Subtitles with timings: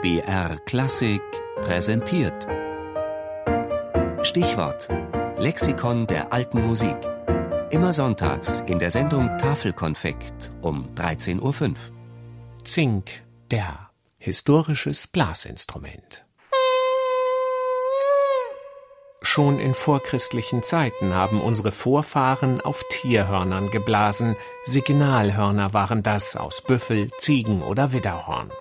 [0.00, 1.22] BR Klassik
[1.60, 2.46] präsentiert.
[4.22, 4.88] Stichwort:
[5.38, 6.96] Lexikon der alten Musik.
[7.70, 11.74] Immer sonntags in der Sendung Tafelkonfekt um 13.05 Uhr.
[12.62, 13.10] Zink,
[13.50, 16.24] der historisches Blasinstrument.
[19.20, 24.36] Schon in vorchristlichen Zeiten haben unsere Vorfahren auf Tierhörnern geblasen.
[24.62, 28.52] Signalhörner waren das aus Büffel, Ziegen oder Widderhorn.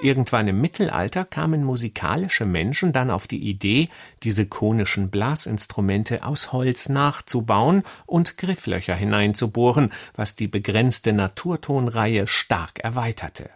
[0.00, 3.88] Irgendwann im Mittelalter kamen musikalische Menschen dann auf die Idee,
[4.22, 13.50] diese konischen Blasinstrumente aus Holz nachzubauen und Grifflöcher hineinzubohren, was die begrenzte Naturtonreihe stark erweiterte.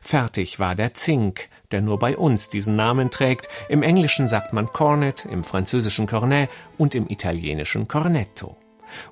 [0.00, 3.48] Fertig war der Zink, der nur bei uns diesen Namen trägt.
[3.68, 8.56] Im Englischen sagt man Cornet, im Französischen Cornet und im Italienischen Cornetto.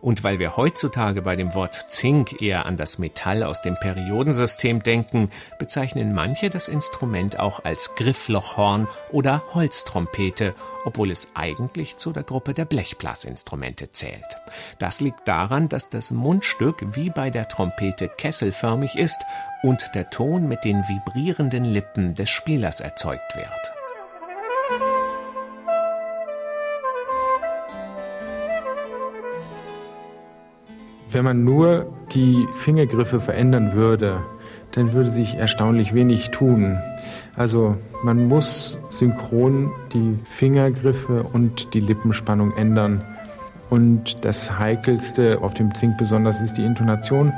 [0.01, 4.83] Und weil wir heutzutage bei dem Wort Zink eher an das Metall aus dem Periodensystem
[4.83, 12.23] denken, bezeichnen manche das Instrument auch als Grifflochhorn oder Holztrompete, obwohl es eigentlich zu der
[12.23, 14.39] Gruppe der Blechblasinstrumente zählt.
[14.79, 19.23] Das liegt daran, dass das Mundstück wie bei der Trompete kesselförmig ist
[19.63, 23.82] und der Ton mit den vibrierenden Lippen des Spielers erzeugt wird.
[31.13, 34.23] Wenn man nur die Fingergriffe verändern würde,
[34.73, 36.79] dann würde sich erstaunlich wenig tun.
[37.37, 43.03] Also man muss synchron die Fingergriffe und die Lippenspannung ändern.
[43.69, 47.33] Und das Heikelste auf dem Zink besonders ist die Intonation.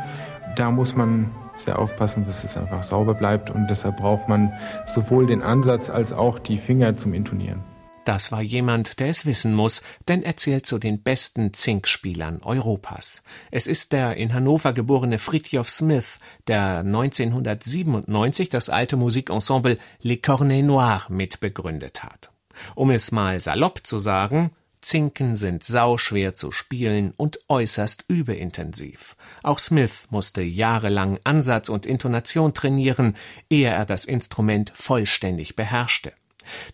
[0.56, 4.52] Da muss man sehr aufpassen, dass es einfach sauber bleibt und deshalb braucht man
[4.86, 7.73] sowohl den Ansatz als auch die Finger zum Intonieren.
[8.04, 13.22] Das war jemand, der es wissen muss, denn er zählt zu den besten Zinkspielern Europas.
[13.50, 20.66] Es ist der in Hannover geborene Fritjof Smith, der 1997 das alte Musikensemble Les Cornets
[20.66, 22.30] Noirs mitbegründet hat.
[22.74, 24.50] Um es mal salopp zu sagen,
[24.82, 29.16] Zinken sind sauschwer zu spielen und äußerst übeintensiv.
[29.42, 33.16] Auch Smith musste jahrelang Ansatz und Intonation trainieren,
[33.48, 36.12] ehe er das Instrument vollständig beherrschte.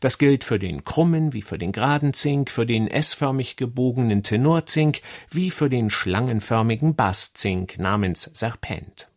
[0.01, 5.01] Das gilt für den krummen wie für den geraden Zink, für den S-förmig gebogenen Tenorzink
[5.31, 9.09] wie für den schlangenförmigen Basszink namens Serpent.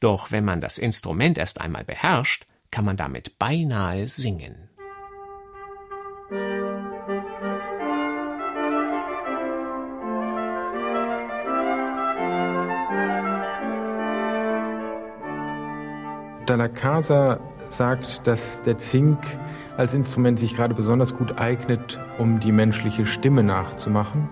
[0.00, 4.68] Doch wenn man das Instrument erst einmal beherrscht, kann man damit beinahe singen.
[16.48, 19.18] Dalla Casa sagt, dass der Zink
[19.78, 24.28] als Instrument sich gerade besonders gut eignet, um die menschliche Stimme nachzumachen,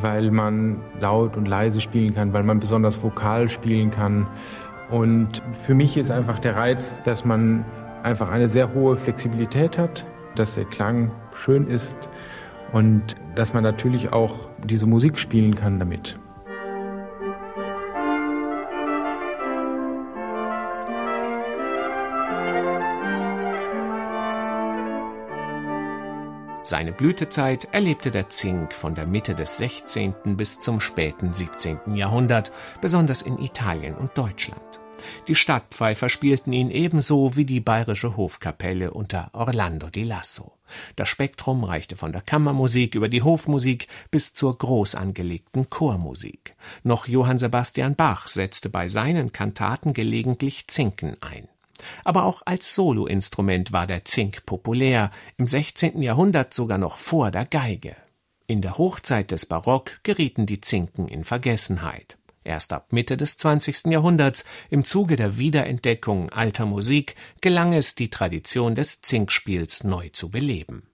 [0.00, 4.28] weil man laut und leise spielen kann, weil man besonders vokal spielen kann.
[4.88, 7.64] Und für mich ist einfach der Reiz, dass man
[8.04, 10.06] einfach eine sehr hohe Flexibilität hat,
[10.36, 12.08] dass der Klang schön ist
[12.72, 16.16] und dass man natürlich auch diese Musik spielen kann damit.
[26.64, 30.36] Seine Blütezeit erlebte der Zink von der Mitte des 16.
[30.36, 31.94] bis zum späten 17.
[31.94, 34.80] Jahrhundert, besonders in Italien und Deutschland.
[35.28, 40.52] Die Stadtpfeifer spielten ihn ebenso wie die bayerische Hofkapelle unter Orlando di Lasso.
[40.96, 46.54] Das Spektrum reichte von der Kammermusik über die Hofmusik bis zur groß angelegten Chormusik.
[46.82, 51.48] Noch Johann Sebastian Bach setzte bei seinen Kantaten gelegentlich Zinken ein.
[52.04, 56.02] Aber auch als Soloinstrument war der Zink populär, im 16.
[56.02, 57.96] Jahrhundert sogar noch vor der Geige.
[58.46, 62.18] In der Hochzeit des Barock gerieten die Zinken in Vergessenheit.
[62.44, 63.86] Erst ab Mitte des 20.
[63.86, 70.30] Jahrhunderts, im Zuge der Wiederentdeckung alter Musik, gelang es, die Tradition des Zinkspiels neu zu
[70.30, 70.88] beleben